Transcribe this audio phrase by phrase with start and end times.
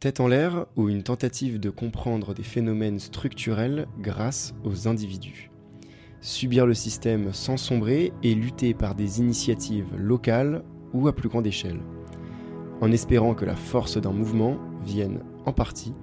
[0.00, 5.50] Tête en l'air ou une tentative de comprendre des phénomènes structurels grâce aux individus.
[6.20, 10.62] Subir le système sans sombrer et lutter par des initiatives locales
[10.94, 11.80] ou à plus grande échelle,
[12.80, 15.94] en espérant que la force d'un mouvement vienne en partie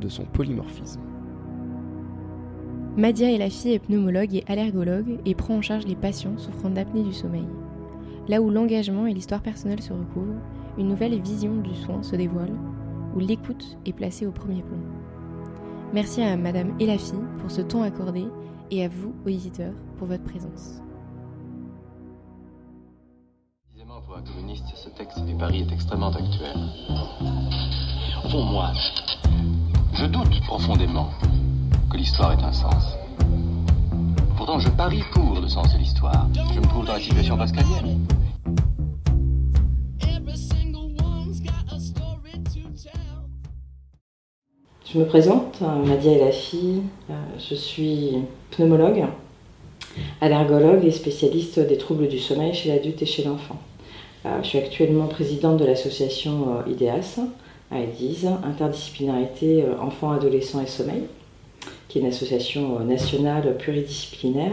[0.00, 1.00] de son polymorphisme.
[2.96, 6.70] Madia est la fille est pneumologue et allergologue et prend en charge les patients souffrant
[6.70, 7.46] d'apnée du sommeil.
[8.26, 10.42] Là où l'engagement et l'histoire personnelle se recouvrent,
[10.76, 12.56] une nouvelle vision du soin se dévoile
[13.14, 14.78] où l'écoute est placée au premier plan.
[15.92, 18.26] Merci à Madame et la fille pour ce temps accordé
[18.70, 20.80] et à vous, auditeurs, pour votre présence.
[23.70, 26.56] Précisément pour un communiste, ce texte du Paris est extrêmement actuel.
[28.30, 28.72] Fond, moi,
[29.92, 31.10] je doute profondément
[31.90, 32.96] que l'histoire ait un sens.
[34.36, 36.28] Pourtant, je parie pour le sens de l'histoire.
[36.52, 38.04] Je me trouve dans la situation pascalienne.
[44.94, 46.82] Je me présente, Madia est la fille,
[47.36, 48.12] je suis
[48.52, 49.06] pneumologue,
[50.20, 53.56] allergologue et spécialiste des troubles du sommeil chez l'adulte et chez l'enfant.
[54.24, 57.18] Je suis actuellement présidente de l'association IDEAS,
[57.72, 61.02] AEDIS, Interdisciplinarité Enfants, Adolescents et Sommeil,
[61.88, 64.52] qui est une association nationale pluridisciplinaire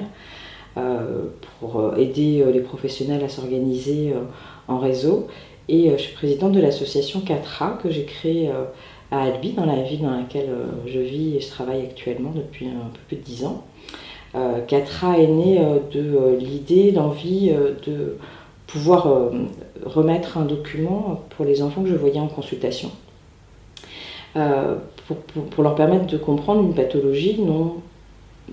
[1.59, 4.16] pour aider les professionnels à s'organiser
[4.67, 5.28] en réseau.
[5.69, 8.50] Et je suis présidente de l'association 4A que j'ai créée
[9.12, 12.67] à Albi, dans la ville dans laquelle euh, je vis et je travaille actuellement depuis
[12.67, 13.64] un peu plus de 10 ans.
[14.36, 17.52] Euh, Catra est né euh, de l'idée, l'envie
[17.86, 18.18] de
[18.68, 19.31] pouvoir
[19.86, 22.90] remettre un document pour les enfants que je voyais en consultation.
[24.34, 27.81] pour, leur permettre de comprendre une pathologie dont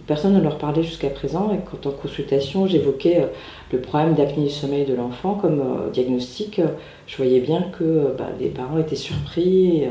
[0.07, 3.27] personne ne leur parlait jusqu'à présent et quand en consultation j'évoquais euh,
[3.73, 6.69] le problème d'apnée du sommeil de l'enfant comme euh, diagnostic, euh,
[7.07, 9.89] je voyais bien que bah, les parents étaient surpris et,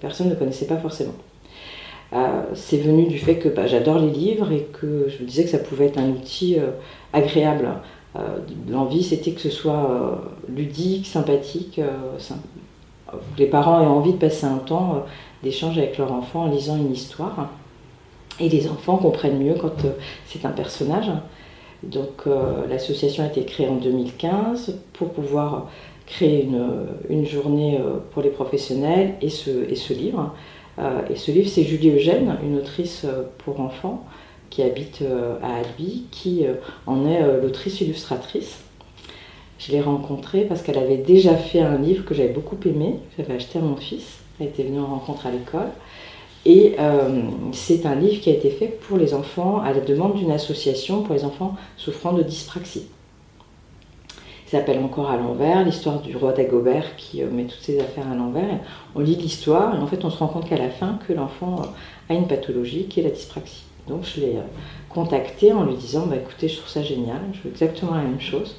[0.00, 1.14] personne ne connaissait pas forcément.
[2.54, 5.50] c'est venu du fait que bah, j'adore les livres et que je me disais que
[5.50, 6.56] ça pouvait être un outil
[7.12, 7.68] agréable.
[8.70, 11.80] L'envie c'était que ce soit ludique, sympathique,
[13.38, 15.04] les parents aient envie de passer un temps
[15.42, 17.50] d'échange avec leur enfant en lisant une histoire.
[18.38, 19.92] Et les enfants comprennent mieux quand euh,
[20.26, 21.10] c'est un personnage.
[21.82, 25.70] Donc euh, l'association a été créée en 2015 pour pouvoir
[26.06, 26.48] créer
[27.10, 29.50] une, journée euh, pour les professionnels et ce,
[29.92, 30.34] livre.
[31.10, 33.06] et ce livre, c'est Julie Eugène, une autrice
[33.38, 34.04] pour enfants
[34.50, 35.02] qui habite
[35.42, 36.44] à Albi, qui
[36.86, 38.60] en est l'autrice illustratrice.
[39.58, 43.34] Je l'ai rencontrée parce qu'elle avait déjà fait un livre que j'avais beaucoup aimé, j'avais
[43.34, 44.20] acheté à mon fils.
[44.38, 45.70] Elle était venue en rencontre à l'école.
[46.48, 50.14] Et euh, c'est un livre qui a été fait pour les enfants à la demande
[50.14, 52.86] d'une association pour les enfants souffrant de dyspraxie.
[54.46, 58.08] Il s'appelle encore à l'envers, l'histoire du roi Dagobert qui euh, met toutes ses affaires
[58.08, 58.60] à l'envers.
[58.94, 61.62] On lit l'histoire et en fait on se rend compte qu'à la fin que l'enfant
[61.62, 63.64] euh, a une pathologie qui est la dyspraxie.
[63.88, 64.36] Donc je l'ai
[64.88, 68.20] contacté en lui disant bah, écoutez je trouve ça génial, je veux exactement la même
[68.20, 68.56] chose,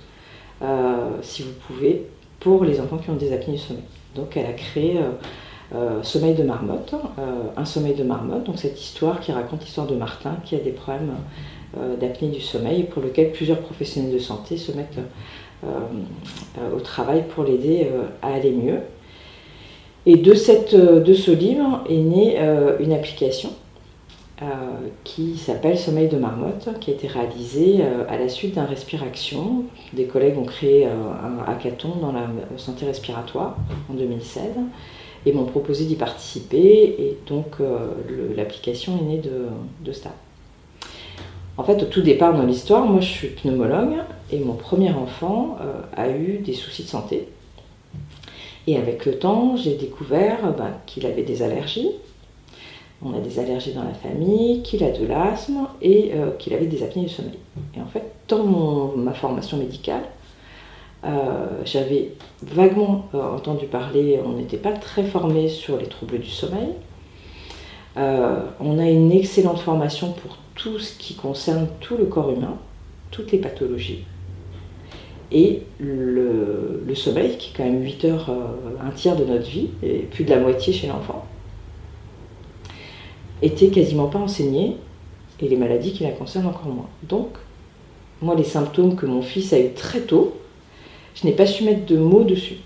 [1.22, 2.06] si vous pouvez,
[2.40, 3.84] pour les enfants qui ont des apnées du sommeil.
[4.16, 5.00] Donc elle a créé
[6.04, 9.96] sommeil de marmotte, euh, un sommeil de marmotte, donc cette histoire qui raconte l'histoire de
[9.96, 11.16] Martin qui a des problèmes
[11.78, 15.00] euh, d'apnée du sommeil pour lequel plusieurs professionnels de santé se mettent
[16.76, 17.88] au travail pour l'aider
[18.22, 18.80] à aller mieux.
[20.06, 22.38] Et de ce livre est née
[22.80, 23.50] une application
[25.04, 29.64] qui s'appelle Sommeil de marmotte, qui a été réalisée à la suite d'un respiration.
[29.94, 33.58] Des collègues ont créé un hackathon dans la santé respiratoire
[33.90, 34.44] en 2016
[35.28, 36.96] et m'ont proposé d'y participer.
[37.00, 37.88] Et donc euh,
[38.36, 40.14] l'application est née de, ça.
[41.58, 43.98] En fait, au tout départ dans l'histoire, moi je suis pneumologue
[44.32, 47.28] et mon premier enfant euh, a eu des soucis de santé.
[48.68, 51.90] Et avec le temps, j'ai découvert ben, qu'il avait des allergies.
[53.04, 56.66] On a des allergies dans la famille, qu'il a de l'asthme et euh, qu'il avait
[56.66, 57.38] des apnées du sommeil.
[57.76, 60.04] Et en fait, dans ma formation médicale,
[61.04, 66.30] euh, j'avais vaguement euh, entendu parler, on n'était pas très formé sur les troubles du
[66.30, 66.70] sommeil.
[67.98, 72.58] Euh, on a une excellente formation pour tout ce qui concerne tout le corps humain,
[73.12, 74.06] toutes les pathologies.
[75.32, 78.32] Et le, sommeil, qui est quand même 8 heures,
[78.82, 81.26] un tiers de notre vie, et plus de la moitié chez l'enfant,
[83.42, 84.78] était quasiment pas enseigné,
[85.42, 86.88] et les maladies qui la concernent encore moins.
[87.04, 87.32] Donc,
[88.22, 90.38] moi, les symptômes que mon fils a eu très tôt,
[91.20, 92.58] je n'ai pas su mettre de mots dessus.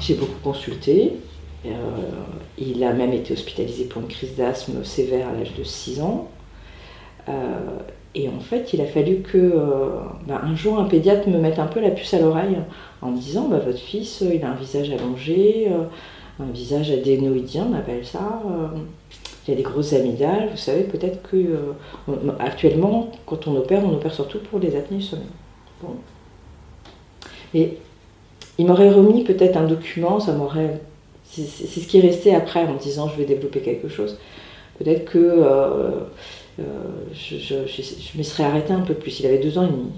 [0.00, 1.12] J'ai beaucoup consulté.
[1.66, 1.70] Euh,
[2.58, 6.28] il a même été hospitalisé pour une crise d'asthme sévère à l'âge de 6 ans.
[7.28, 7.32] Euh,
[8.14, 11.58] et en fait, il a fallu que euh, bah, un jour un pédiatre me mette
[11.58, 12.58] un peu la puce à l'oreille
[13.02, 15.68] en me disant bah, votre fils, il a un visage allongé,
[16.40, 18.42] un visage adénoïdien, on appelle ça.
[19.46, 20.48] il a des grosses amygdales.
[20.50, 21.74] Vous savez, peut-être que
[22.38, 25.16] actuellement, quand on opère, on opère surtout pour les apnées du.
[25.82, 25.96] Bon.
[27.54, 27.78] Et
[28.58, 30.80] il m'aurait remis peut-être un document, ça m'aurait.
[31.24, 31.46] C'est
[31.80, 34.18] ce qui est resté après en me disant je vais développer quelque chose.
[34.78, 35.90] Peut-être que euh,
[36.60, 36.62] euh,
[37.14, 39.20] je, me serais arrêtée un peu plus.
[39.20, 39.92] Il avait deux ans et demi.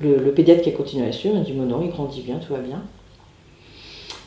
[0.00, 2.60] le, pédiatre qui a continué à suivre m'a dit non, il grandit bien, tout va
[2.60, 2.82] bien.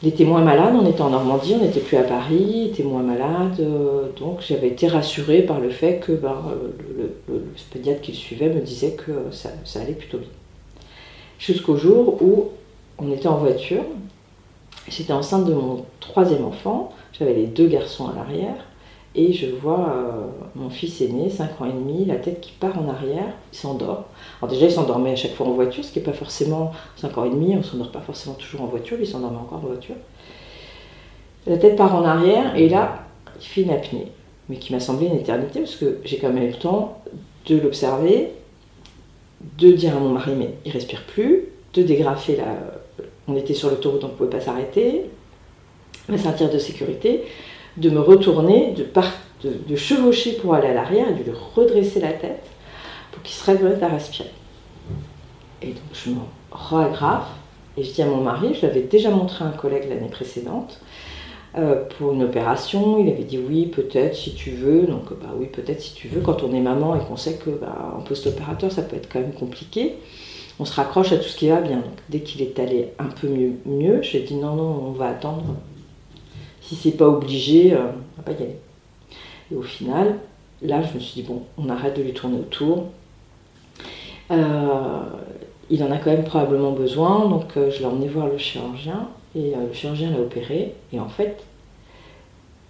[0.03, 2.81] Il était moins malade, on était en Normandie, on n'était plus à Paris, il était
[2.81, 6.41] moins malade, euh, donc j'avais été rassurée par le fait que ben,
[6.97, 10.27] le, pédiatre qui le suivait me disait que ça, ça allait plutôt bien.
[11.41, 12.49] Jusqu'au jour où
[12.99, 13.81] on était en voiture.
[14.87, 16.93] J'étais enceinte de mon troisième enfant.
[17.13, 18.67] J'avais les deux garçons à l'arrière.
[19.15, 22.79] Et je vois euh, mon fils aîné, 5 ans et demi, la tête qui part
[22.79, 24.05] en arrière, il s'endort.
[24.39, 27.17] Alors déjà, il s'endormait à chaque fois en voiture, ce qui n'est pas forcément 5
[27.17, 29.67] ans et demi, on ne s'endort pas forcément toujours en voiture, il s'endormait encore en
[29.67, 29.95] voiture.
[31.45, 33.03] La tête part en arrière, et là,
[33.37, 34.07] il fait une apnée,
[34.47, 37.01] mais qui m'a semblé une éternité, parce que j'ai quand même eu le temps
[37.47, 38.31] de l'observer,
[39.57, 42.45] de dire à mon mari, mais il respire plus, de dégrafer la,
[43.27, 45.03] on était sur l'autoroute, on ne pouvait pas s'arrêter,
[46.09, 47.23] ma ceinture de sécurité,
[47.77, 48.85] de me retourner, de,
[49.67, 52.45] de, chevaucher pour aller à l'arrière et de lui redresser la tête
[53.11, 54.31] pour qu'il se remette à respirer.
[55.61, 56.17] Et donc je me
[56.51, 57.25] re
[57.77, 60.81] et je dis à mon mari, je l'avais déjà montré à un collègue l'année précédente,
[61.57, 62.99] euh, pour une opération.
[62.99, 64.83] Il avait dit oui, peut-être si tu veux.
[64.83, 66.21] Donc bah oui, peut-être si tu veux.
[66.21, 69.19] Quand on est maman et qu'on sait que bah, en post-opérateur, ça peut être quand
[69.19, 69.95] même compliqué
[70.61, 71.83] on se raccroche à tout ce qui va bien.
[72.09, 75.55] dès qu'il est allé un peu mieux, mieux j'ai dit non, non, on va attendre.
[76.61, 78.57] Si c'est pas obligé, euh, on va pas y aller.
[79.51, 80.19] Et au final,
[80.61, 82.89] là, je me suis dit bon, on arrête de lui tourner autour.
[84.29, 85.01] Euh,
[85.71, 89.09] il en a quand même probablement besoin, donc euh, je l'ai emmené voir le chirurgien
[89.35, 90.75] et le chirurgien l'a opéré.
[90.93, 91.43] Et en fait,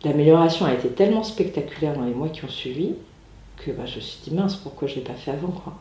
[0.04, 2.94] l'amélioration a été tellement spectaculaire dans les mois qui ont suivi
[3.58, 5.74] que bah, je me suis dit mince, pourquoi je ne l'ai pas fait avant quoi.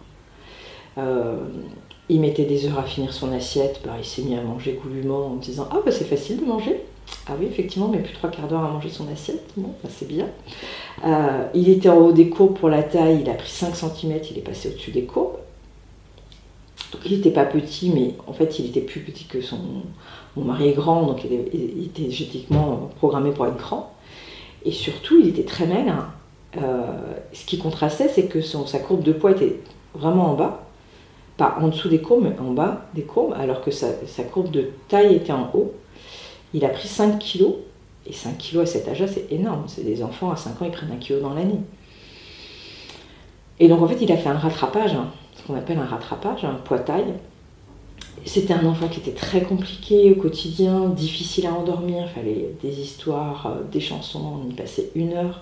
[2.11, 5.27] Il mettait des heures à finir son assiette, bah, il s'est mis à manger goulûment
[5.27, 6.81] en me disant Ah, bah, c'est facile de manger.
[7.29, 10.09] Ah oui, effectivement, mais plus trois quarts d'heure à manger son assiette, bon, bah, c'est
[10.09, 10.27] bien.
[11.07, 14.19] Euh, il était en haut des courbes pour la taille, il a pris 5 cm,
[14.33, 15.37] il est passé au-dessus des courbes.
[16.93, 19.59] Donc il n'était pas petit, mais en fait il était plus petit que son.
[20.37, 23.93] Mon mari est grand, donc il, était génétiquement programmé pour être grand.
[24.65, 26.07] Et surtout, il était très maigre.
[26.57, 29.61] Euh, ce qui contrastait, c'est que sa courbe de poids était
[29.95, 30.67] vraiment en bas
[31.41, 33.89] pas en dessous des courbes, mais en bas des courbes, alors que sa,
[34.31, 35.73] courbe de taille était en haut.
[36.53, 37.55] Il a pris 5 kilos,
[38.07, 39.65] et 5 kilos à cet âge-là, c'est énorme.
[39.67, 41.61] C'est des enfants à 5 ans, ils prennent un kilo dans l'année.
[43.59, 45.11] Et donc en fait, il a fait un rattrapage, hein,
[45.43, 47.15] qu'on appelle un rattrapage, un poids-taille.
[48.25, 52.81] C'était un enfant qui était très compliqué au quotidien, difficile à endormir, il fallait des
[52.81, 55.41] histoires, euh, des chansons, on y passait une heure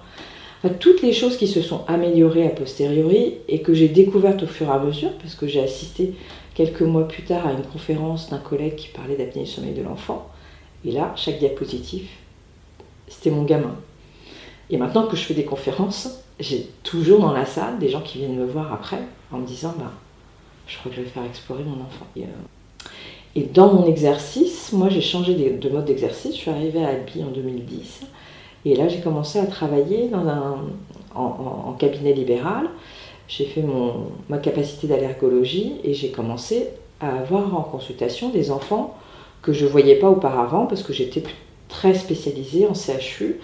[0.81, 4.67] toutes les choses qui se sont améliorées a posteriori et que j'ai découvertes au fur
[4.67, 6.15] et à mesure, parce que j'ai assisté
[6.55, 9.83] quelques mois plus tard à une conférence d'un collègue qui parlait d'apnée du sommeil de
[9.83, 10.29] l'enfant.
[10.85, 12.09] Et là, chaque diapositive,
[13.07, 13.77] c'était mon gamin.
[14.71, 18.19] Et maintenant que je fais des conférences, j'ai toujours dans la salle des gens qui
[18.19, 19.01] viennent me voir après
[19.33, 19.93] en me disant bah,
[20.67, 22.07] Je crois que je vais faire explorer mon enfant.
[22.17, 26.35] Et, euh, dans mon exercice, moi j'ai changé de mode d'exercice.
[26.35, 28.01] Je suis arrivée à Albi en 2010
[28.65, 30.65] et là, j'ai commencé à travailler dans un,
[31.15, 32.69] en, cabinet libéral.
[33.29, 36.69] J'ai fait mon, ma capacité d'allergologie et j'ai commencé
[37.01, 38.97] à avoir en consultation des enfants
[39.43, 41.23] que je ne voyais pas auparavant parce que j'étais
[41.69, 43.39] très spécialisée en CHU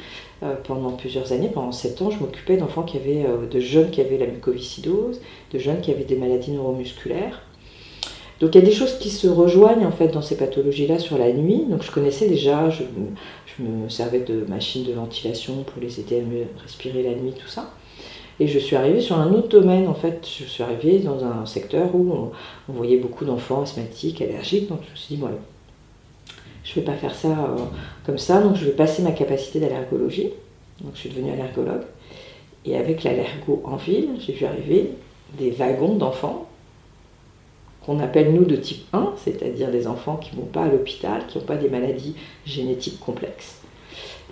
[0.64, 1.48] pendant plusieurs années.
[1.48, 5.20] Pendant sept ans, je m'occupais d'enfants qui avaient, euh, de jeunes qui avaient la mucoviscidose,
[5.52, 7.42] de jeunes qui avaient des maladies neuromusculaires.
[8.40, 11.16] Donc il y a des choses qui se rejoignent en fait dans ces pathologies-là sur
[11.18, 11.64] la nuit.
[11.68, 12.82] Donc je connaissais déjà, je,
[13.62, 17.48] me servais de machines de ventilation pour les aider à mieux respirer la nuit, tout
[17.48, 17.70] ça.
[18.40, 20.26] Et je suis arrivée sur un autre domaine en fait.
[20.26, 22.12] Je suis arrivée dans un secteur où
[22.68, 24.68] on, voyait beaucoup d'enfants asthmatiques, allergiques.
[24.68, 25.22] Donc je me suis dit,
[26.64, 27.58] je ne vais pas faire ça euh,
[28.04, 28.40] comme ça.
[28.40, 30.30] Donc je vais passer ma capacité d'allergologie.
[30.80, 31.82] Donc je suis devenue allergologue.
[32.64, 34.90] Et avec l'allergo en ville, j'ai vu arriver
[35.38, 36.48] des wagons d'enfants
[37.84, 41.26] qu'on appelle nous de type 1, c'est-à-dire des enfants qui ne vont pas à l'hôpital,
[41.26, 42.14] qui n'ont pas des maladies
[42.46, 43.60] génétiques complexes.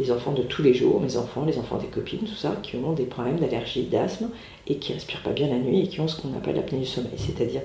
[0.01, 2.77] Les enfants de tous les jours, mes enfants, les enfants des copines, tout ça, qui
[2.77, 4.31] ont des problèmes d'allergie, d'asthme
[4.67, 6.87] et qui respirent pas bien la nuit et qui ont ce qu'on appelle l'apnée du
[6.87, 7.61] sommeil, c'est-à-dire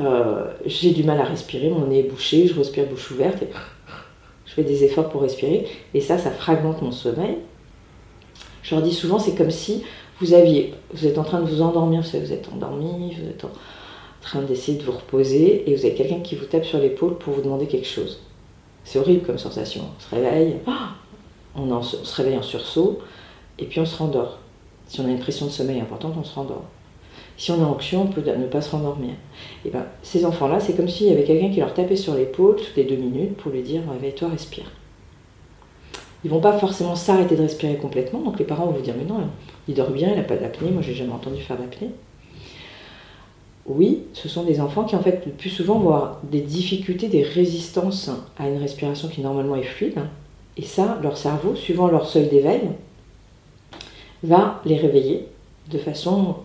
[0.00, 3.48] euh, j'ai du mal à respirer, mon nez est bouché, je respire bouche ouverte et
[4.46, 7.38] je fais des efforts pour respirer et ça, ça fragmente mon sommeil.
[8.62, 9.82] Je leur dis souvent, c'est comme si
[10.20, 13.50] vous aviez, vous êtes en train de vous endormir, vous, êtes endormi, vous êtes en,
[14.20, 17.34] train d'essayer de vous reposer et vous avez quelqu'un qui vous tape sur l'épaule pour
[17.34, 18.20] vous demander quelque chose.
[18.84, 19.84] C'est horrible comme sensation.
[19.96, 20.56] On se réveille,
[21.56, 22.98] on, se réveille en sursaut,
[23.58, 24.38] et puis on se rendort.
[24.86, 26.64] Si on a une pression de sommeil importante, on se rendort.
[27.38, 29.14] Si on est anxieux, on peut ne pas se rendormir.
[29.64, 32.56] Et ben, ces enfants-là, c'est comme s'il y avait quelqu'un qui leur tapait sur l'épaule
[32.56, 34.70] toutes les deux minutes pour lui dire réveille-toi, respire.
[36.24, 39.04] Ils vont pas forcément s'arrêter de respirer complètement, donc les parents vont vous dire mais
[39.04, 39.20] non,
[39.68, 41.90] il dort bien, il n'a pas d'apnée, moi j'ai jamais entendu faire d'apnée.
[43.66, 47.06] Oui, ce sont des enfants qui en fait le plus souvent vont avoir des difficultés,
[47.06, 50.00] des résistances à une respiration qui normalement est fluide.
[50.56, 52.62] Et ça, leur cerveau, suivant leur seuil d'éveil,
[54.24, 55.28] va les réveiller
[55.70, 56.36] de façon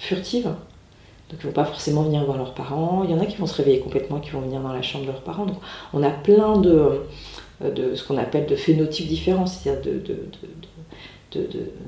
[0.00, 0.44] furtive.
[0.44, 3.04] Donc ils ne vont pas forcément venir voir leurs parents.
[3.04, 5.06] Il y en a qui vont se réveiller complètement, qui vont venir dans la chambre
[5.06, 5.46] de leurs parents.
[5.46, 5.58] Donc
[5.92, 7.02] on a plein de,
[7.60, 10.00] de ce qu'on appelle de phénotypes différents, c'est-à-dire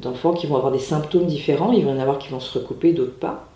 [0.00, 1.72] d'enfants qui vont avoir des symptômes différents.
[1.72, 3.48] Il va y en avoir qui vont se recouper, d'autres pas.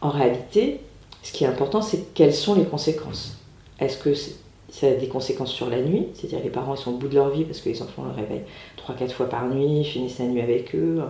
[0.00, 0.80] En réalité,
[1.22, 3.36] ce qui est important, c'est quelles sont les conséquences.
[3.80, 6.96] Est-ce que ça a des conséquences sur la nuit, c'est-à-dire les parents ils sont au
[6.96, 8.44] bout de leur vie parce que les enfants le réveillent
[8.88, 11.02] 3-4 fois par nuit, finissent la nuit avec eux.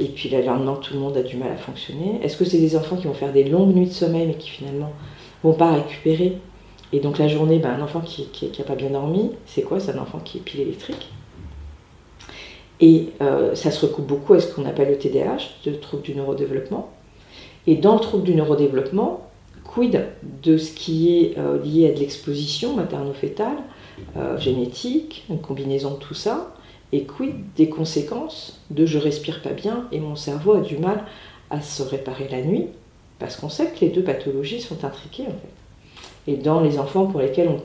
[0.00, 2.20] Et puis le lendemain, tout le monde a du mal à fonctionner.
[2.22, 4.50] Est-ce que c'est des enfants qui vont faire des longues nuits de sommeil mais qui
[4.50, 4.92] finalement
[5.42, 6.38] vont pas récupérer?
[6.92, 9.80] Et donc la journée, ben, un enfant qui n'a pas bien dormi, c'est quoi?
[9.80, 11.10] C'est un enfant qui est pile électrique.
[12.80, 16.14] Et euh, ça se recoupe beaucoup à ce qu'on appelle le TDAH, le trouble du
[16.14, 16.90] neurodéveloppement.
[17.66, 19.28] Et dans le trouble du neurodéveloppement,
[19.64, 20.06] quid
[20.42, 23.56] de ce qui est euh, lié à de l'exposition materno-fétale,
[24.16, 26.53] euh, génétique, une combinaison de tout ça,
[26.94, 31.04] et quid des conséquences de je respire pas bien et mon cerveau a du mal
[31.50, 32.68] à se réparer la nuit,
[33.18, 36.32] parce qu'on sait que les deux pathologies sont intriquées en fait.
[36.32, 37.60] Et dans les enfants pour lesquels on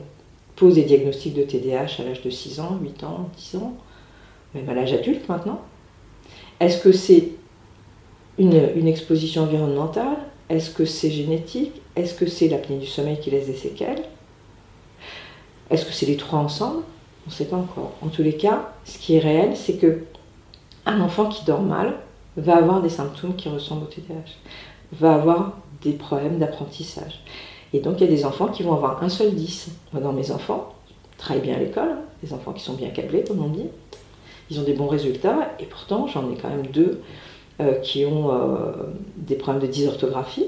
[0.56, 3.74] pose des diagnostics de TDAH à l'âge de 6 ans, 8 ans, 10 ans,
[4.54, 5.62] même à l'âge adulte maintenant,
[6.58, 7.28] est-ce que c'est
[8.36, 10.16] une, une, exposition environnementale?
[10.48, 11.80] Est-ce que c'est génétique?
[11.94, 14.02] Est-ce que c'est l'apnée du sommeil qui laisse des séquelles?
[15.70, 16.82] Est-ce que c'est les trois ensemble?
[17.26, 17.92] On ne sait pas encore.
[18.02, 20.04] En tous les cas, ce qui est réel, c'est que
[20.86, 21.96] un enfant qui dort mal
[22.36, 24.32] va avoir des symptômes qui ressemblent au TDAH,
[24.92, 27.22] va avoir des problèmes d'apprentissage.
[27.72, 29.70] Et donc il y a des enfants qui vont avoir un seul 10.
[29.92, 30.74] Moi, dans mes enfants,
[31.18, 33.66] travaillent bien à l'école, des enfants qui sont bien câblés, comme on dit,
[34.50, 37.02] ils ont des bons résultats, et pourtant j'en ai quand même deux
[37.60, 38.72] euh, qui ont euh,
[39.16, 40.46] des problèmes de dysorthographie.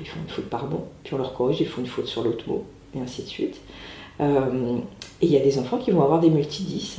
[0.00, 2.22] Ils font une faute par bon, puis on leur corrige, ils font une faute sur
[2.22, 3.60] l'autre mot, et ainsi de suite.
[4.20, 4.78] Euh,
[5.20, 6.96] et il y a des enfants qui vont avoir des multidis.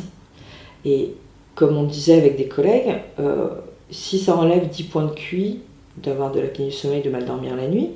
[0.86, 1.14] Et
[1.56, 3.50] comme on disait avec des collègues, euh,
[3.90, 5.60] si ça enlève 10 points de QI
[5.98, 7.92] d'avoir de l'apnée du sommeil, de mal dormir la nuit,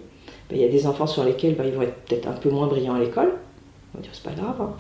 [0.49, 2.49] ben, il y a des enfants sur lesquels ben, ils vont être peut-être un peu
[2.49, 3.33] moins brillants à l'école.
[3.93, 4.55] On va dire c'est pas grave.
[4.59, 4.73] Hein.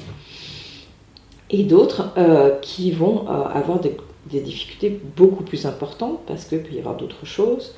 [1.49, 3.95] Et d'autres euh, qui vont avoir des,
[4.25, 7.75] difficultés beaucoup plus importantes parce qu'il peut y avoir d'autres choses.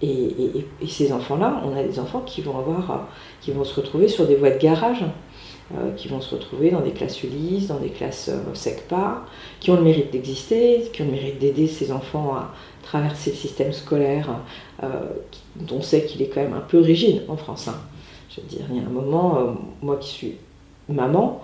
[0.00, 3.08] et, ces enfants-là, on a des enfants qui vont avoir,
[3.40, 5.04] qui vont se retrouver sur des voies de garage
[5.96, 9.24] qui vont se retrouver dans des classes Ulysse, dans des classes euh, SECPA,
[9.60, 12.52] qui ont le mérite d'exister, qui ont le mérite d'aider ces enfants à
[12.82, 14.28] traverser le système scolaire,
[14.82, 14.88] euh,
[15.56, 17.68] dont on sait qu'il est quand même un peu rigide en France.
[17.68, 17.76] Hein.
[18.28, 20.36] Je veux dire, il y a un moment, moi qui suis
[20.88, 21.42] maman,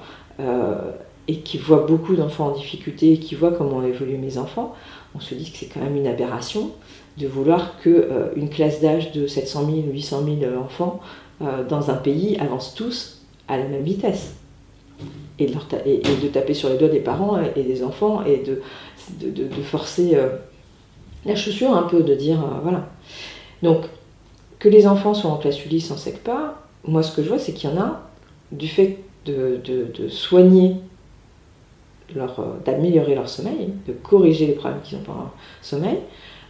[1.29, 4.75] et qui vois beaucoup d'enfants en difficulté, et qui voit comment évoluent mes enfants,
[5.15, 6.71] on se dit que c'est quand même une aberration
[7.19, 11.01] de vouloir qu'une classe d'âge de 700 000 ou 800 000 enfants
[11.41, 13.18] dans un pays avance tous
[13.49, 14.35] à la même vitesse.
[15.39, 18.61] Et de, de, taper sur les doigts des parents et des enfants et de,
[19.21, 20.31] de, forcer euh,
[21.25, 22.89] la chaussure un peu, de dire euh, voilà.
[23.63, 23.85] Donc,
[24.59, 27.39] que les enfants soient en classe Ulysse, en sec pas, moi ce que je vois
[27.39, 28.03] c'est qu'il y en a,
[28.51, 29.61] du fait de,
[30.09, 30.77] soigner,
[32.17, 32.27] euh,
[32.65, 35.31] d'améliorer leur sommeil, de corriger les problèmes qu'ils ont pendant
[35.63, 35.99] sommeil,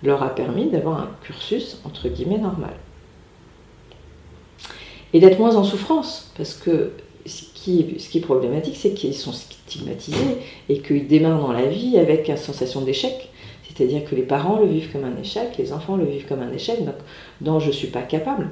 [0.03, 2.73] leur a permis d'avoir un cursus entre guillemets normal
[5.13, 6.33] et d'être moins en souffrance.
[6.37, 6.93] Parce que
[7.27, 7.81] ce qui
[8.15, 10.39] est, problématique, c'est qu'ils sont stigmatisés
[10.69, 13.31] et qu'ils démarrent dans la vie avec une sensation d'échec.
[13.69, 16.53] C'est-à-dire que les parents le vivent comme un échec, les enfants le vivent comme un
[16.53, 16.97] échec, donc
[17.41, 18.51] dans je ne suis pas capable.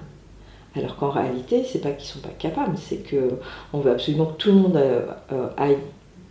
[0.77, 3.31] Alors qu'en réalité, c'est pas qu'ils sont pas capables, c'est que
[3.73, 5.79] on veut absolument que tout le monde euh, euh, aille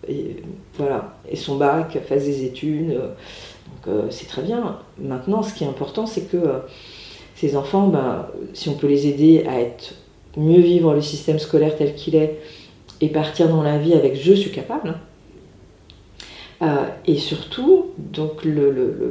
[0.07, 0.37] et,
[0.77, 2.91] voilà, et son bac, fasse des études.
[2.91, 3.09] Euh,
[3.87, 4.79] donc c'est très bien.
[4.99, 6.61] Maintenant, ce qui est important, c'est que
[7.35, 9.95] ces enfants, ben, si on peut les aider à être
[10.37, 12.39] mieux vivre le système scolaire tel qu'il est
[13.01, 14.95] et partir dans la vie avec je suis capable.
[16.61, 18.47] Euh, et surtout, donc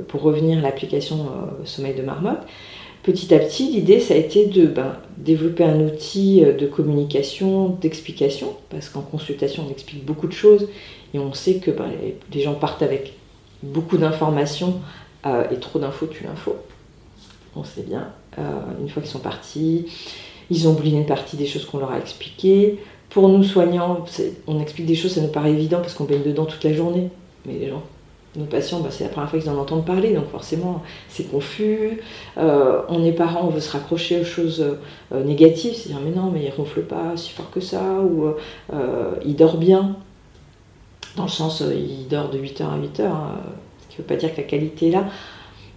[0.09, 2.43] pour revenir à l'application euh, Sommeil de Marmotte,
[3.02, 7.69] petit à petit, l'idée, ça a été de ben, développer un outil euh, de communication,
[7.69, 10.69] d'explication, parce qu'en consultation, on explique beaucoup de choses
[11.12, 11.90] et on sait que ben,
[12.33, 13.14] les, gens partent avec
[13.62, 14.81] beaucoup d'informations
[15.50, 16.54] et trop d'infos tue l'info.
[17.57, 18.12] On sait bien.
[18.78, 19.87] une fois qu'ils sont partis,
[20.51, 22.79] ils ont oublié une partie des choses qu'on leur a expliquées.
[23.11, 24.05] pour nous soignants,
[24.47, 27.11] on explique des choses, ça nous paraît évident parce qu'on baigne dedans toute la journée.
[27.47, 27.83] Mais les gens,
[28.37, 32.01] nos patients, bah, c'est la première fois qu'ils en entendent parler, donc forcément c'est confus.
[32.39, 34.65] Euh, on est parents, on veut se raccrocher aux choses
[35.13, 38.35] euh, négatives, c'est-à-dire mais non, mais il ronfle pas si fort que ça, ou
[38.73, 39.97] euh, il dort bien,
[41.17, 43.41] dans le sens il dort de 8h à 8h, hein,
[43.83, 45.05] ce qui ne veut pas dire que la qualité est là.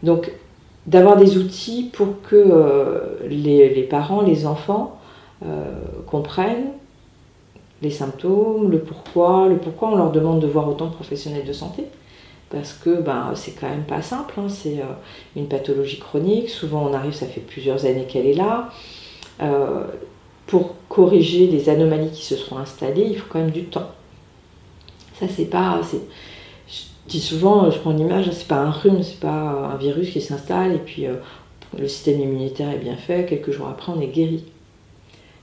[0.02, 0.32] Donc
[0.88, 5.00] d'avoir des outils pour que les, parents, les enfants
[6.08, 6.72] comprennent
[7.82, 11.54] les symptômes, le pourquoi, le pourquoi on leur demande de voir autant de professionnels de
[11.54, 11.86] santé
[12.50, 14.48] parce que ben, c'est quand même pas simple, hein.
[14.48, 14.86] c'est euh,
[15.36, 18.70] une pathologie chronique, souvent on arrive, ça fait plusieurs années qu'elle est là.
[19.42, 19.84] Euh,
[20.46, 23.92] pour corriger les anomalies qui se seront installées, il faut quand même du temps.
[25.20, 25.82] Ça c'est pas.
[27.08, 30.74] Souvent, je prends une image, c'est pas un rhume, c'est pas un virus qui s'installe
[30.74, 31.16] et puis euh,
[31.78, 34.44] le système immunitaire est bien fait, quelques jours après on est guéri.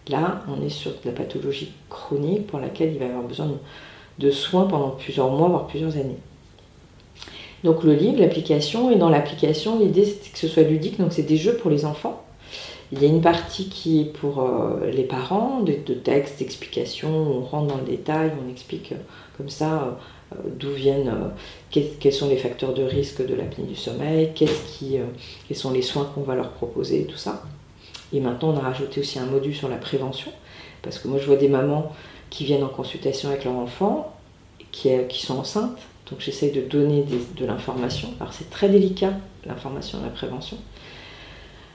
[0.09, 3.51] Là, on est sur de la pathologie chronique pour laquelle il va avoir besoin
[4.19, 6.19] de soins pendant plusieurs mois, voire plusieurs années.
[7.65, 11.23] Donc le livre, l'application, et dans l'application, l'idée c'est que ce soit ludique, donc c'est
[11.23, 12.23] des jeux pour les enfants.
[12.93, 17.41] Il y a une partie qui est pour euh, les parents, de, textes, d'explications, on
[17.41, 18.97] rentre dans le détail, on explique euh,
[19.37, 19.91] comme ça euh,
[20.59, 21.13] d'où viennent,
[21.71, 24.49] quels sont les facteurs de risque de l'apnée du sommeil, qui,
[25.49, 27.43] quels sont les soins qu'on va leur proposer, tout ça.
[28.13, 30.31] Et maintenant on a rajouté aussi un module sur la prévention,
[30.83, 31.93] parce que moi je vois des mamans
[32.31, 34.15] qui viennent en consultation avec leur enfant,
[34.73, 35.79] qui, sont enceintes,
[36.11, 37.05] donc j'essaye de donner
[37.37, 38.09] de l'information.
[38.21, 39.13] Alors c'est très délicat,
[39.47, 40.59] l'information et la prévention.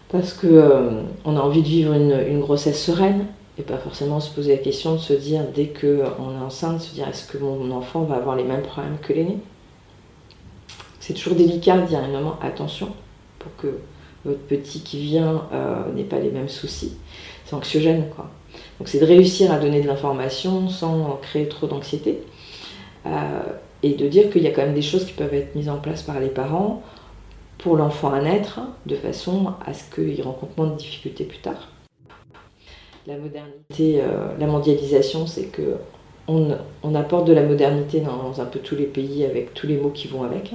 [0.10, 3.26] Parce qu'on euh, a envie de vivre une, grossesse sereine
[3.60, 6.94] et pas forcément se poser la question de se dire, dès qu'on est enceinte, se
[6.94, 9.38] dire est-ce que mon enfant va avoir les mêmes problèmes que l'aîné?
[11.02, 12.90] C'est toujours délicat de dire à une maman attention
[13.38, 13.80] pour que
[14.24, 16.94] votre petit qui vient euh, n'ait pas les mêmes soucis.
[17.46, 18.30] C'est anxiogène quoi.
[18.80, 22.22] Donc c'est de réussir à donner de l'information sans créer trop d'anxiété.
[23.06, 23.42] Euh,
[23.82, 25.78] et de dire qu'il y a quand même des choses qui peuvent être mises en
[25.78, 26.84] place par les parents
[27.58, 31.70] pour l'enfant à naître, de façon à ce qu'il rencontre moins de difficultés plus tard.
[33.10, 35.78] La modernité, euh, la mondialisation, c'est que
[36.28, 39.90] on, apporte de la modernité dans un peu tous les pays avec tous les mots
[39.90, 40.54] qui vont avec.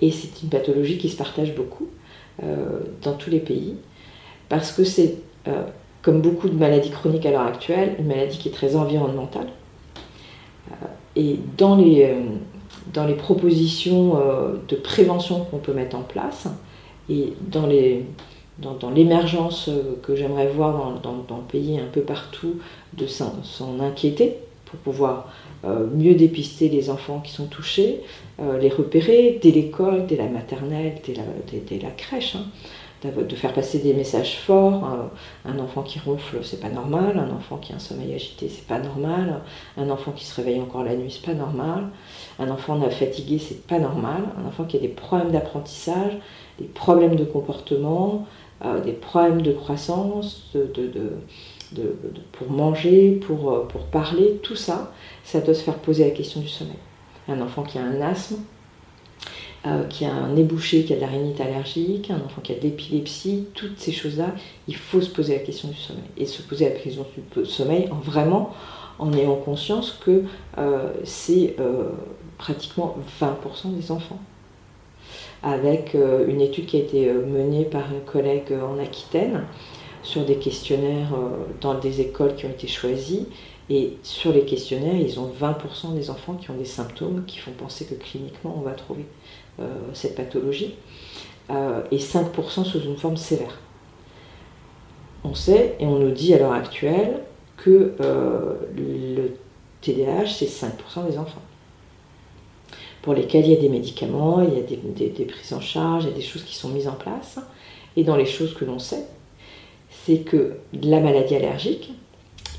[0.00, 1.86] Et c'est une pathologie qui se partage beaucoup
[2.42, 3.76] euh, dans tous les pays,
[4.48, 5.62] parce que c'est, euh,
[6.02, 9.46] comme beaucoup de maladies chroniques à l'heure actuelle, une maladie qui est très environnementale
[11.14, 12.12] et dans les,
[12.92, 14.16] dans les propositions
[14.66, 16.48] de prévention qu'on peut mettre en place,
[17.10, 18.06] et dans les,
[18.58, 22.58] dans, l'émergence euh, que j'aimerais voir dans, le pays un peu partout,
[22.92, 24.36] de s'en inquiéter
[24.66, 25.28] pour pouvoir
[25.94, 28.00] mieux dépister les enfants qui sont touchés,
[28.60, 32.36] les repérer dès l'école, dès la maternelle, dès la, crèche.
[32.36, 32.46] Hein
[33.10, 34.84] de faire passer des messages forts.
[35.44, 37.18] Un enfant qui ronfle, c'est pas normal.
[37.18, 39.40] Un enfant qui a un sommeil agité, c'est pas normal.
[39.76, 41.88] Un enfant qui se réveille encore la nuit, c'est pas normal.
[42.38, 44.22] Un enfant fatigué, c'est pas normal.
[44.40, 46.12] Un enfant qui a des problèmes d'apprentissage,
[46.58, 48.41] des problèmes de comportement, euh,
[48.84, 50.52] des problèmes de croissance,
[52.32, 54.92] pour manger, pour, euh, pour parler, tout ça,
[55.24, 56.76] ça doit se faire poser la question du sommeil.
[57.28, 58.40] Un enfant qui a un asthme,
[59.66, 62.56] euh, qui a un ébouché, qui a de la rhinite allergique, un enfant qui a
[62.56, 64.34] de l'épilepsie, toutes ces choses-là,
[64.66, 66.04] il faut se poser la question du sommeil.
[66.16, 68.52] Et se poser la question du sommeil en vraiment
[68.98, 70.24] en ayant conscience que
[70.58, 71.90] euh, c'est euh,
[72.38, 74.20] pratiquement 20% des enfants.
[75.42, 79.44] Avec une étude qui a été menée par un collègue en Aquitaine
[80.04, 81.12] sur des questionnaires
[81.60, 83.26] dans des écoles qui ont été choisies.
[83.70, 87.52] Et sur les questionnaires, ils ont 20% des enfants qui ont des symptômes qui font
[87.52, 89.06] penser que cliniquement on va trouver
[89.60, 90.74] euh, cette pathologie,
[91.50, 93.58] euh, et 5% sous une forme sévère.
[95.24, 97.20] On sait et on nous dit à l'heure actuelle
[97.56, 99.36] que euh, le
[99.80, 101.42] TDAH, c'est 5% des enfants
[103.02, 106.10] pour lesquels il y a des médicaments, il y a des, prises en charge, il
[106.10, 107.38] y a des choses qui sont mises en place.
[107.96, 109.04] Et dans les choses que l'on sait,
[109.90, 111.92] c'est que la maladie allergique,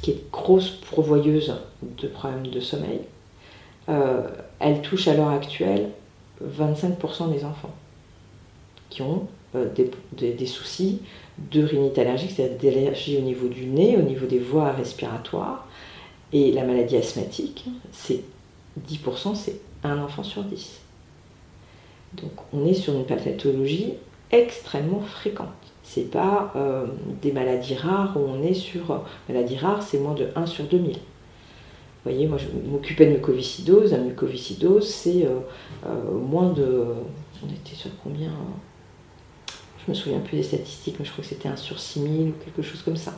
[0.01, 2.99] qui est grosse pourvoyeuse de problèmes de sommeil,
[3.87, 5.89] elle touche à l'heure actuelle
[6.43, 7.73] 25% des enfants
[8.89, 9.67] qui ont euh,
[10.11, 11.01] des, soucis
[11.51, 15.67] de rhinite allergique, c'est-à-dire d'allergie au niveau du nez, au niveau des voies respiratoires.
[16.31, 18.21] Et la maladie asthmatique, c'est
[18.89, 20.81] 10%, c'est un enfant sur 10.
[22.15, 23.93] Donc on est sur une pathologie
[24.31, 25.47] extrêmement fréquente.
[25.83, 26.85] C'est pas euh,
[27.21, 28.91] des maladies rares où on est sur.
[28.91, 30.93] Euh, maladies rares, c'est moins de 1 sur 2000.
[30.93, 30.99] Vous
[32.11, 33.91] voyez, moi je m'occupais de mucoviscidose.
[33.91, 36.85] La mucoviscidose, c'est euh, moins de.
[37.45, 38.31] On était sur combien
[39.85, 42.33] Je me souviens plus des statistiques, mais je crois que c'était un sur 6000 ou
[42.43, 43.13] quelque chose comme ça.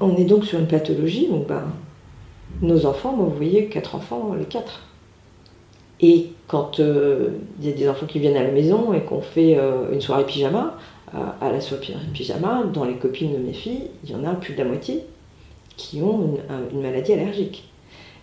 [0.00, 1.64] on est donc sur une pathologie où ben,
[2.62, 4.80] nos enfants, vous voyez, quatre enfants, les quatre.
[6.04, 9.22] Et quand euh, il y a des enfants qui viennent à la maison et qu'on
[9.22, 10.76] fait euh, une soirée pyjama,
[11.40, 14.54] à la soirée pyjama, dans les copines de mes filles, il y en a plus
[14.54, 15.04] de la moitié
[15.76, 16.36] qui ont
[16.72, 17.68] une, maladie allergique.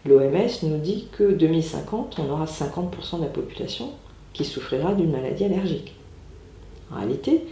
[0.05, 3.91] L'OMS nous dit que 2050, on aura 50% de la population
[4.33, 5.95] qui souffrira d'une maladie allergique.
[6.91, 7.45] En réalité,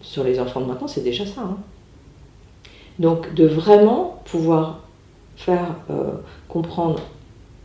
[0.00, 1.42] sur les enfants de maintenant, c'est déjà ça.
[1.42, 1.58] Hein.
[2.98, 4.80] Donc de vraiment pouvoir
[5.36, 6.12] faire euh,
[6.48, 7.00] comprendre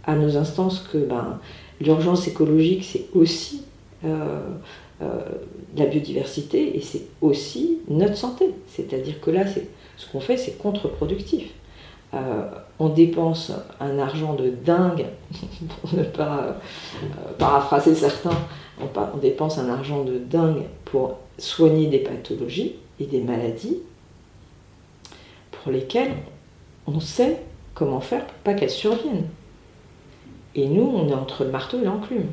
[0.06, 1.40] à nos instances que ben,
[1.82, 3.64] l'urgence écologique, c'est aussi
[4.06, 4.40] euh,
[5.02, 5.20] euh,
[5.76, 8.52] la biodiversité et c'est aussi notre santé.
[8.68, 9.46] C'est-à-dire que là,
[9.98, 11.52] ce qu'on fait, c'est contre-productif.
[12.80, 15.06] on dépense un argent de dingue,
[15.82, 16.58] pour ne pas
[17.38, 18.38] paraphraser certains,
[18.80, 23.78] on dépense un argent de dingue pour soigner des pathologies et des maladies
[25.52, 26.14] pour lesquelles
[26.88, 27.42] on sait
[27.74, 29.28] comment faire pour pas qu'elles surviennent.
[30.56, 32.28] Et nous, on est entre le marteau et l'enclume.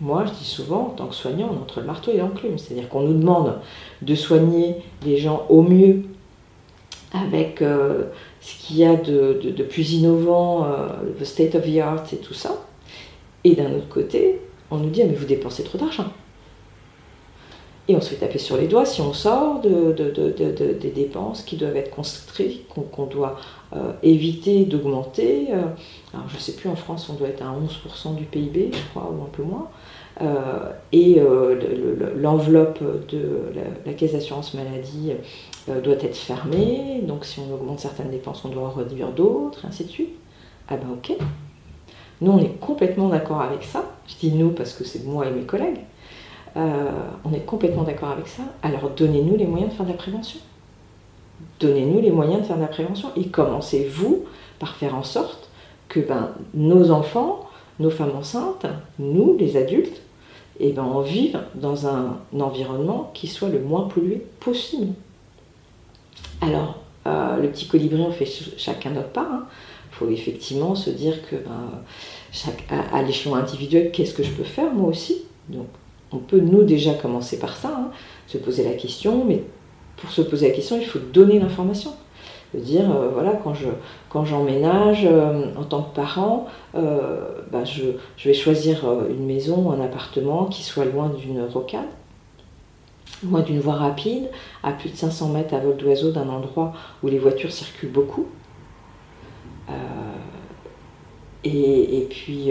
[0.00, 2.58] Moi, je dis souvent, en tant que soignant, on est entre le marteau et l'enclume.
[2.58, 3.58] C'est-à-dire qu'on nous demande
[4.02, 6.02] de soigner les gens au mieux
[7.12, 8.04] avec euh,
[8.40, 10.88] ce qu'il y a de, plus innovant, euh,
[11.18, 12.66] le state of the art et tout ça.
[13.44, 14.40] Et d'un autre côté,
[14.70, 16.06] on nous dit, ah, mais vous dépensez trop d'argent.
[17.88, 21.56] Et on se fait taper sur les doigts si on sort de, des dépenses qui
[21.56, 23.36] doivent être construites, qu'on doit
[23.74, 25.48] euh, éviter d'augmenter.
[25.52, 25.62] Euh,
[26.12, 28.90] alors je ne sais plus, en France, on doit être à 11% du PIB, je
[28.90, 29.68] crois, ou un peu moins.
[30.20, 31.20] Euh, et
[32.16, 33.52] l'enveloppe de
[33.84, 35.12] la, caisse d'assurance maladie
[35.68, 37.02] doit être fermée.
[37.06, 40.14] Donc si on augmente certaines dépenses, on doit en réduire d'autres, et ainsi de suite.
[40.68, 41.16] Ah ben ok.
[42.20, 43.84] Nous, on est complètement d'accord avec ça.
[44.08, 45.80] Je dis nous parce que c'est moi et mes collègues.
[46.56, 46.90] Euh,
[47.24, 48.42] on est complètement d'accord avec ça.
[48.62, 50.40] Alors donnez-nous les moyens de faire de la prévention.
[51.60, 53.10] Donnez-nous les moyens de faire de la prévention.
[53.16, 54.24] Et commencez-vous
[54.58, 55.50] par faire en sorte
[55.88, 58.66] que ben, nos enfants, nos femmes enceintes,
[58.98, 60.00] nous, les adultes,
[60.58, 64.94] eh ben, on vive dans un, environnement qui soit le moins pollué possible.
[66.40, 69.26] Alors, euh, le petit colibri, on fait chacun notre part.
[69.30, 69.46] Il hein.
[69.92, 71.82] faut effectivement se dire que ben,
[72.92, 75.24] à, l'échelon individuel, qu'est-ce que je peux faire moi aussi?
[76.16, 77.90] On peut nous déjà commencer par ça, hein,
[78.26, 79.42] se poser la question, mais
[79.96, 81.92] pour se poser la question, il faut donner l'information.
[82.54, 83.66] Dire, euh, voilà, quand je
[84.08, 87.82] quand j'emménage euh, en tant que parent, euh, bah, je,
[88.24, 91.88] vais choisir une maison, un appartement qui soit loin d'une rocade,
[93.28, 94.30] loin d'une voie rapide,
[94.62, 98.26] à plus de 500 mètres à vol d'oiseau d'un endroit où les voitures circulent beaucoup.
[101.44, 102.50] Et, puis,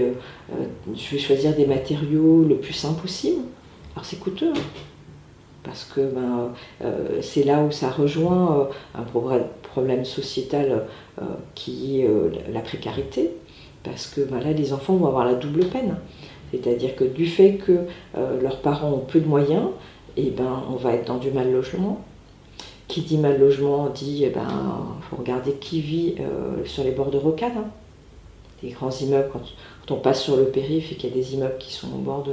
[0.96, 3.42] je vais choisir des matériaux le plus simple possible.
[3.96, 4.62] Alors, c'est coûteux, hein,
[5.64, 6.54] parce que ben,
[6.84, 9.04] euh, c'est là où ça rejoint un
[9.64, 10.86] problème sociétal
[11.56, 12.10] qui est
[12.52, 13.32] la précarité,
[13.84, 15.96] parce que ben, là, les enfants vont avoir la double peine.
[16.52, 17.80] C'est-à-dire que du fait que
[18.16, 19.70] leurs parents ont peu de moyens,
[20.18, 22.02] eh ben, on va être dans du mal logement.
[22.88, 24.48] Qui dit mal logement dit, il eh ben,
[25.10, 26.16] faut regarder qui vit
[26.66, 27.54] sur les bords de rocade.
[27.58, 27.70] Hein
[28.62, 29.42] des grands immeubles, quand,
[29.92, 32.26] on passe sur le périph' et qu'il y a des immeubles qui sont au bord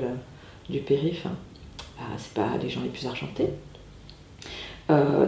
[0.68, 1.36] du périph', hein,
[2.02, 3.48] bah, c'est pas les gens les plus argentés.
[4.90, 5.26] Euh,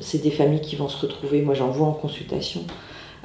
[0.00, 2.64] c'est des familles qui vont se retrouver, moi j'en vois en consultation,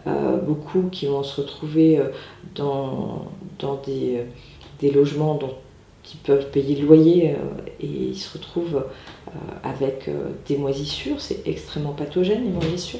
[0.07, 2.09] euh, beaucoup qui vont se retrouver euh,
[2.53, 3.25] dans,
[3.59, 4.21] dans des,
[4.79, 5.55] des, logements dont
[6.13, 7.35] ils peuvent payer le loyer
[7.81, 8.85] et ils se retrouvent
[9.63, 10.07] avec
[10.47, 12.99] des moisissures, c'est extrêmement pathogène les moisissures.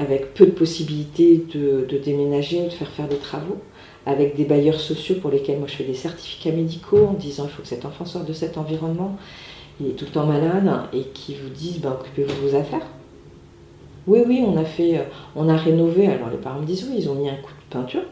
[0.00, 3.58] Avec peu de possibilités de, déménager ou de faire faire des travaux,
[4.06, 7.50] avec des bailleurs sociaux pour lesquels moi je fais des certificats médicaux en disant il
[7.50, 9.16] faut que cet enfant sorte de cet environnement,
[9.80, 12.86] il est tout le temps malade, et qui vous disent ben, occupez-vous de vos affaires.
[14.06, 15.02] Oui, oui, on a fait, euh,
[15.36, 16.08] on a rénové.
[16.08, 18.02] Alors les parents me disent oui, ils ont mis un coup de peinture,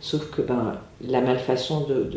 [0.00, 2.10] sauf que ben, la malfaçon de,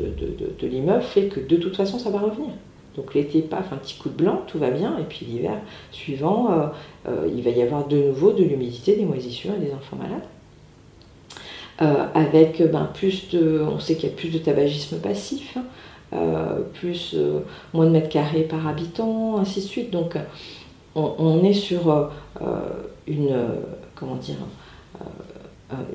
[0.65, 2.49] l'immeuble fait que de toute façon ça va revenir.
[2.95, 4.97] Donc l'été, paf, un petit coup de blanc, tout va bien.
[4.99, 5.58] Et puis l'hiver
[5.91, 6.67] suivant, euh,
[7.08, 10.28] euh, il va y avoir de nouveau de l'humidité, des moisissures et des enfants malades.
[11.82, 16.58] Euh, avec ben, plus de, on sait qu'il y a plus de tabagisme passif, hein.
[16.74, 17.16] plus
[17.74, 19.92] moins de mètres carrés par habitant, ainsi de suite.
[19.92, 20.16] Donc
[20.96, 22.12] on, est sur
[23.08, 23.36] une,
[23.96, 24.36] comment dire,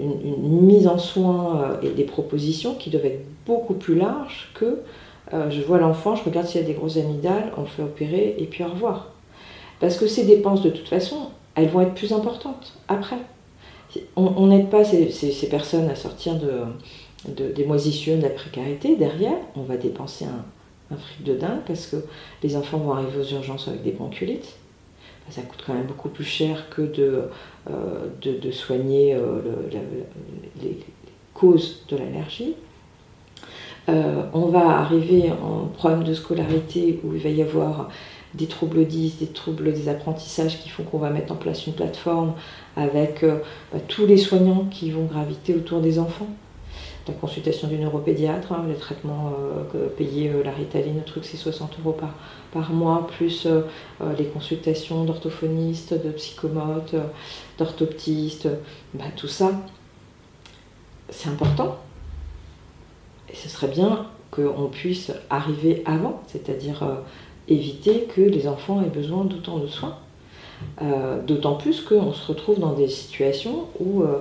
[0.01, 4.81] une, mise en soin et des propositions qui doivent être beaucoup plus larges que
[5.35, 7.83] euh, je vois l'enfant, je regarde s'il y a des grosses amygdales, on le fait
[7.83, 9.09] opérer et puis au revoir.
[9.81, 13.19] Parce que ces dépenses, de toute façon, elles vont être plus importantes après.
[14.16, 18.96] On n'aide pas ces, personnes à sortir de, des moisissures, de la précarité.
[18.96, 21.96] Derrière, on va dépenser un, fric de dingue parce que
[22.42, 24.57] les enfants vont arriver aux urgences avec des bronchiolites.
[25.29, 27.29] ça coûte quand même beaucoup plus cher que de,
[28.22, 29.16] de, soigner
[30.62, 30.79] les
[31.35, 32.55] causes de l'allergie.
[33.87, 37.90] on va arriver en problème de scolarité où il va y avoir
[38.35, 41.73] des troubles 10, des troubles des apprentissages qui font qu'on va mettre en place une
[41.73, 42.35] plateforme
[42.77, 43.38] avec euh,
[43.73, 46.29] bah, tous les soignants qui vont graviter autour des enfants.
[47.07, 49.33] La consultation du neuropédiatre, hein, les traitements
[49.75, 52.14] euh, payés, euh, la ritaline, le truc, c'est 60 euros par,
[52.53, 53.47] par mois, plus
[54.19, 56.95] les consultations d'orthophonistes, de psychomotes,
[57.57, 58.49] d'orthoptistes,
[58.93, 59.53] bah, tout ça,
[61.09, 61.79] c'est important.
[63.33, 66.85] Et ce serait bien qu'on puisse arriver avant, c'est-à-dire
[67.48, 69.96] éviter que les enfants aient besoin d'autant de soins.
[70.82, 74.18] Euh, d'autant plus qu'on se retrouve dans des situations où euh,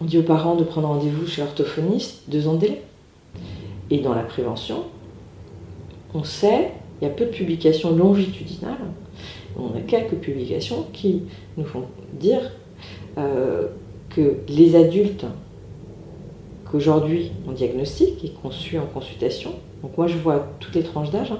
[0.00, 2.82] on dit aux parents de prendre rendez-vous chez l'orthophoniste deux ans de délai.
[3.90, 4.84] Et dans la prévention,
[6.14, 8.78] on sait, il y a peu de publications longitudinales,
[9.58, 11.22] on a quelques publications qui
[11.56, 12.52] nous font dire
[13.18, 13.68] euh,
[14.10, 15.26] que les adultes
[16.70, 21.10] qu'aujourd'hui on diagnostique et qu'on suit en consultation, donc moi je vois toutes les tranches
[21.10, 21.38] d'âge, hein,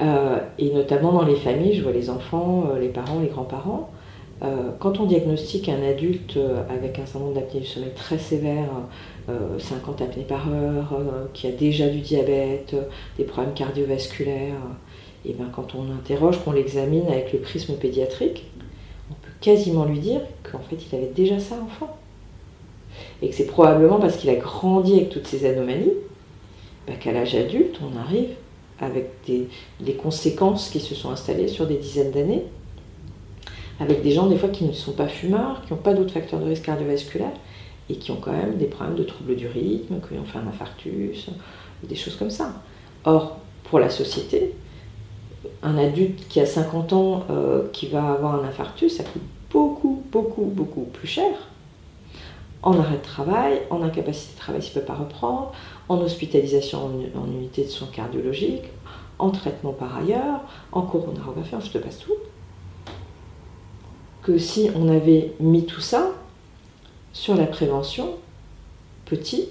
[0.00, 3.90] et notamment dans les familles, je vois les enfants, euh, les parents, les grands-parents.
[4.42, 8.68] Euh, quand on diagnostique un adulte avec un syndrome d'apnée du sommeil très sévère,
[9.58, 11.00] 50 apnées par heure,
[11.32, 12.76] qui a déjà du diabète,
[13.16, 14.60] des problèmes cardiovasculaires,
[15.24, 18.44] et bien quand on interroge, qu'on l'examine avec le prisme pédiatrique,
[19.10, 21.96] on peut quasiment lui dire qu'en fait il avait déjà ça enfant.
[23.22, 25.92] Et que c'est probablement parce qu'il a grandi avec toutes ces anomalies
[26.86, 28.28] bah, qu'à l'âge adulte, on arrive
[28.80, 32.44] avec des, conséquences qui se sont installées sur des dizaines d'années,
[33.80, 36.40] avec des gens des fois qui ne sont pas fumeurs, qui n'ont pas d'autres facteurs
[36.40, 37.32] de risque cardiovasculaire
[37.88, 40.46] et qui ont quand même des problèmes de troubles du rythme, qui ont fait un
[40.48, 41.28] infarctus,
[41.82, 42.62] des choses comme ça.
[43.04, 44.54] Or, pour la société,
[45.62, 50.02] un adulte qui a 50 ans euh, qui va avoir un infarctus, ça coûte beaucoup,
[50.10, 51.30] beaucoup, beaucoup plus cher
[52.66, 55.52] en arrêt de travail, en incapacité de travail s'il ne peut pas reprendre,
[55.88, 58.64] en hospitalisation en, unité de soins cardiologiques,
[59.20, 60.40] en traitement par ailleurs,
[60.72, 62.16] en coronarographie, je te passe tout.
[64.22, 66.10] Que si on avait mis tout ça
[67.12, 68.16] sur la prévention,
[69.04, 69.48] petit,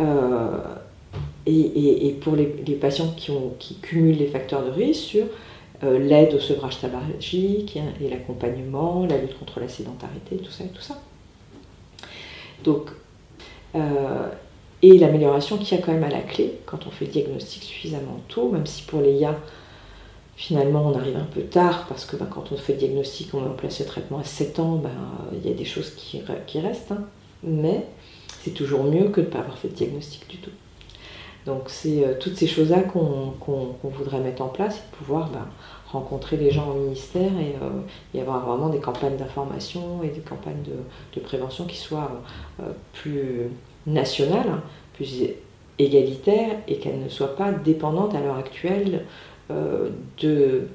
[0.00, 0.60] euh,
[1.46, 2.46] et, pour les,
[2.80, 3.12] patients
[3.58, 5.24] qui, cumulent les facteurs de risque, sur
[5.82, 10.68] euh, l'aide au sevrage tabagique et l'accompagnement, la lutte contre la sédentarité, tout ça et
[10.68, 10.94] tout ça.
[12.62, 12.90] Donc,
[13.74, 14.28] euh,
[14.82, 17.62] et l'amélioration qu'il y a quand même à la clé quand on fait le diagnostic
[17.62, 19.34] suffisamment tôt, même si pour les IA,
[20.36, 23.40] finalement, on arrive un peu tard, parce que ben, quand on fait le diagnostic, on
[23.40, 24.90] met en place le traitement à 7 ans, ben,
[25.32, 26.20] il y a des choses qui,
[26.60, 27.04] restent, hein.
[27.42, 27.86] mais
[28.42, 30.50] c'est toujours mieux que de ne pas avoir fait de diagnostic du tout.
[31.46, 33.34] Donc c'est euh, toutes ces choses-là qu'on
[33.82, 35.46] voudrait mettre en place et pouvoir ben,
[35.94, 40.62] rencontrer les gens au ministère et, euh, avoir vraiment des campagnes d'information et des campagnes
[41.14, 42.10] de, prévention qui soient
[42.60, 43.48] euh, plus
[43.86, 44.60] nationale,
[44.94, 45.24] plus
[45.78, 49.04] égalitaire et qu'elle ne soit pas dépendante à l'heure actuelle
[49.50, 50.68] euh, de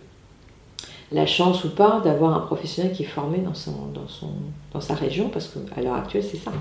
[1.12, 4.30] la chance ou pas d'avoir un professionnel qui est formé dans, son, dans, son,
[4.74, 6.52] dans sa région, parce qu'à l'heure actuelle, c'est ça.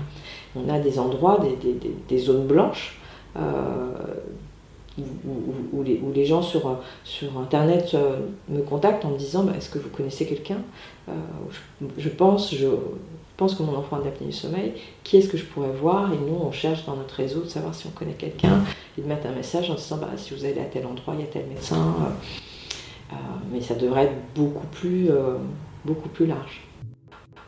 [0.55, 2.99] On a des endroits, des, des, des zones blanches,
[5.01, 9.69] euh, où, les, gens sur, sur Internet euh, me contactent en me disant bah, Est-ce
[9.69, 10.59] que vous connaissez quelqu'un
[11.07, 12.67] je, je, pense, je,
[13.35, 16.13] pense que mon enfant a d'apnée du sommeil, qui est-ce que je pourrais voir?
[16.13, 18.61] Et nous, on cherche dans notre réseau de savoir si on connaît quelqu'un
[18.97, 21.21] et de mettre un message en disant bah, si vous allez à tel endroit, il
[21.21, 21.77] y a tel médecin.
[21.77, 23.15] Euh, euh,
[23.51, 25.37] mais ça devrait être beaucoup plus, euh,
[25.85, 26.61] beaucoup plus large.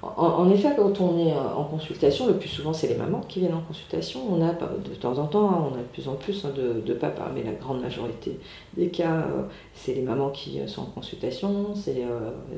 [0.03, 3.53] En, effet, quand on est en consultation, le plus souvent c'est les mamans qui viennent
[3.53, 4.21] en consultation.
[4.31, 6.81] On a de temps en temps, hein, on a de plus en plus hein, de,
[6.81, 8.39] de, papas, mais la grande majorité
[8.75, 9.27] des cas,
[9.75, 12.03] c'est les mamans qui sont en consultation, c'est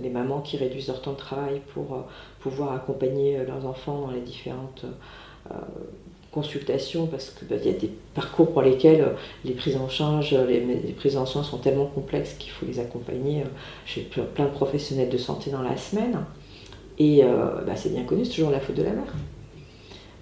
[0.01, 2.06] les mamans qui réduisent leur temps de travail pour
[2.43, 4.86] pouvoir accompagner euh, leurs enfants dans les différentes
[5.49, 5.56] euh,
[6.32, 9.13] consultations parce qu'il bah, y a des parcours pour lesquels euh,
[9.45, 13.43] les prises en charge, les, prises en soins sont tellement complexes qu'il faut les accompagner
[13.86, 16.17] chez plein de professionnels de santé dans la semaine.
[16.99, 17.23] Et
[17.65, 19.13] bah, c'est bien connu, c'est toujours la faute de la mère.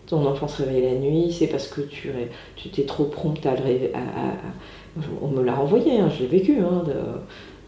[0.06, 2.12] Ton enfant se réveille la nuit, c'est parce que tu,
[2.56, 3.92] tu trop prompte à le réveiller.
[5.22, 6.60] on me l'a renvoyé, hein, je l'ai vécu.
[6.60, 6.94] Hein, de,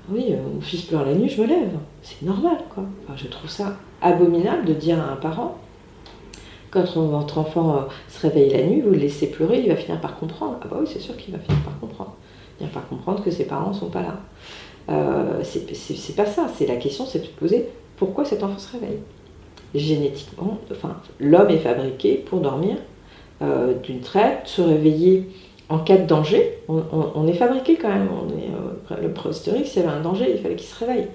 [0.10, 1.78] oui, euh, mon fils pleure la nuit, je me lève.
[2.02, 2.84] C'est normal, quoi.
[3.16, 5.58] je trouve ça abominable de dire à un parent,
[6.72, 10.02] quand votre enfant euh, se réveille la nuit, vous le laissez pleurer, il va finir
[10.02, 10.58] par comprendre.
[10.62, 12.16] Ah bah oui, c'est sûr qu'il va finir par comprendre.
[12.60, 14.20] Il va par comprendre que ses parents ne sont pas là.
[14.90, 16.48] Euh, c'est pas ça.
[16.54, 17.70] C'est la question, c'est de se poser
[18.06, 19.00] pourquoi cet enfant se réveille?
[19.74, 20.60] Génétiquement,
[21.20, 22.76] l'homme est fabriqué pour dormir
[23.84, 25.28] d'une traite, se réveiller
[25.70, 28.08] en cas de danger, on, est fabriqué quand même.
[28.12, 31.08] On est, le préhistorique, s'il y avait un danger, il fallait qu'il se réveille.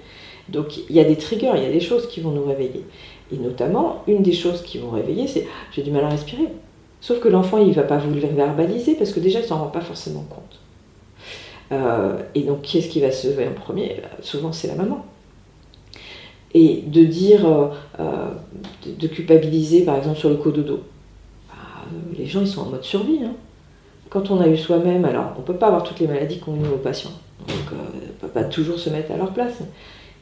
[0.48, 2.84] Donc il y a des triggers, il y a des choses qui vont nous réveiller.
[3.32, 6.48] Et notamment, une des choses qui vont réveiller, c'est j'ai du mal à respirer.
[7.00, 9.48] Sauf que l'enfant, il ne va pas vous le verbaliser parce que déjà, il ne
[9.48, 10.58] s'en rend pas forcément compte.
[11.70, 14.00] Euh, et donc, qui est-ce qui va se lever en premier?
[14.02, 15.04] Bah, Souvent, c'est la maman.
[16.54, 17.68] Et de dire, euh,
[18.00, 18.30] euh,
[18.86, 20.80] de, culpabiliser par exemple sur le cododo.
[21.48, 21.54] Bah,
[22.16, 23.20] les gens, ils sont en mode survie.
[23.22, 23.34] Hein.
[24.08, 26.56] Quand on a eu soi-même, alors on ne peut pas avoir toutes les maladies qu'ont
[26.56, 27.12] eu nos patients.
[27.46, 29.58] Donc, on ne peut pas toujours se mettre à leur place.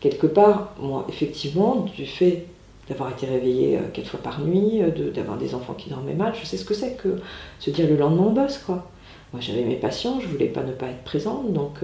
[0.00, 2.46] Quelque part, moi, effectivement, du fait
[2.88, 4.80] d'avoir été réveillée quelques fois par nuit,
[5.14, 7.20] d'avoir des enfants qui dormaient mal, je sais ce que c'est que
[7.58, 8.88] se dire le lendemain on bosse, quoi.
[9.32, 11.80] Moi, j'avais mes patients, je voulais pas ne pas être présente, donc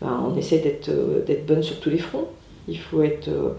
[0.00, 2.28] ben, on essaie d'être bonne sur tous les fronts.
[2.68, 3.50] Il faut être euh,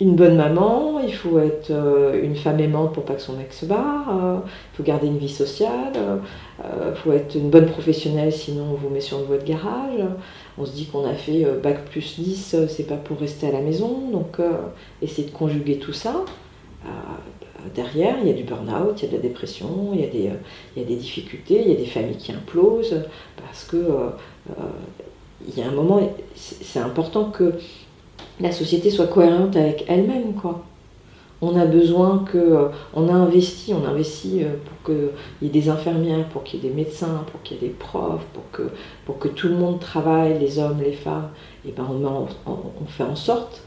[0.00, 3.52] une bonne maman, il faut être euh, une femme aimante pour pas que son mec
[3.52, 5.92] se barre, euh, il faut garder une vie sociale,
[6.62, 10.00] il faut être une bonne professionnelle sinon on vous met sur une voie de garage.
[10.58, 13.60] On se dit qu'on a fait bac plus 10, c'est pas pour rester à la
[13.60, 14.38] maison, donc
[15.02, 16.24] essayer de conjuguer tout ça.
[17.74, 20.08] derrière, il y a du burn-out, il y a de la dépression, il y a,
[20.08, 20.30] des,
[20.74, 23.02] il y a des difficultés, il y a des familles qui implosent,
[23.36, 23.76] parce que
[25.46, 26.00] il y a un moment,
[26.34, 27.54] c'est important que
[28.40, 30.64] la société soit cohérente avec elle-même, quoi.
[31.42, 35.10] On a besoin que, on a investi, on a investi euh, pour qu'il
[35.42, 37.74] y ait des infirmières, pour qu'il y ait des médecins, pour qu'il y ait des
[37.74, 38.70] profs, pour que,
[39.04, 41.28] pour que tout le monde travaille, les hommes, les femmes.
[41.68, 43.62] Et ben on, fait en sorte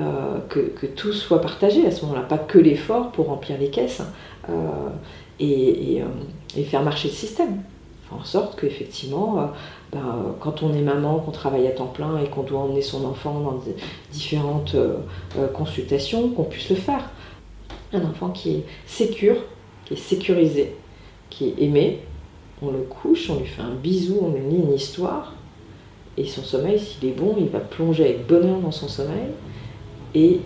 [0.00, 4.02] euh, que, tout soit partagé à ce moment-là, pas que l'effort pour remplir les caisses
[4.50, 4.52] euh,
[5.38, 6.02] et,
[6.56, 7.62] et, faire marcher le système.
[8.18, 9.50] En sorte qu'effectivement,
[9.92, 13.04] ben, quand on est maman, qu'on travaille à temps plein et qu'on doit emmener son
[13.04, 13.60] enfant dans
[14.12, 14.98] différentes euh,
[15.38, 17.10] euh, consultations, qu'on puisse le faire.
[17.92, 19.36] Un enfant qui est sécure,
[19.84, 20.74] qui est sécurisé,
[21.30, 22.00] qui est aimé,
[22.62, 25.34] on le couche, on lui fait un bisou, on lui lit une histoire,
[26.16, 29.30] et son sommeil, s'il est bon, il va plonger avec bonheur dans son sommeil,
[30.14, 30.40] et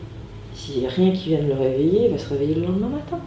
[0.55, 2.89] s'il n'y a rien qui vient de le réveiller, il va se réveiller le lendemain
[2.89, 3.21] matin.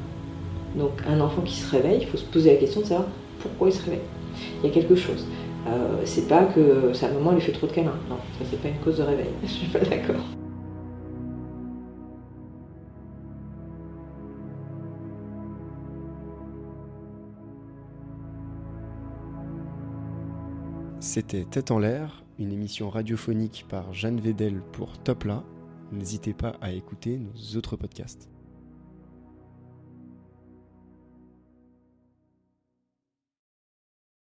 [0.76, 3.08] Donc un enfant qui se réveille, il faut se poser la question de savoir
[3.40, 4.02] pourquoi il se réveille.
[4.64, 5.26] Il y a quelque chose.
[5.68, 8.00] Euh, c'est pas que sa maman lui fait trop de câlins.
[8.10, 9.30] Non, ça c'est pas une cause de réveil.
[9.44, 10.26] Je suis pas d'accord.
[21.00, 25.44] C'était Tête en l'air, une émission radiophonique par Jeanne Vedel pour Topla.
[25.92, 28.31] N'hésitez pas à écouter nos autres podcasts.